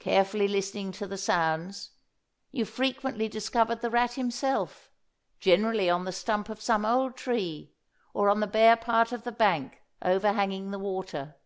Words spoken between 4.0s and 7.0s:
himself, generally on the stump of some